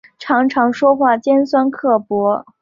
[0.17, 2.43] 常常说话尖酸刻薄